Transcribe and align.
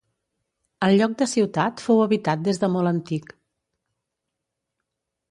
El 0.85 0.95
lloc 0.99 1.11
de 1.17 1.25
Ciutat 1.33 1.83
fou 1.87 2.01
habitat 2.05 2.41
des 2.47 2.61
de 2.63 2.69
molt 2.77 2.91
antic. 2.93 3.35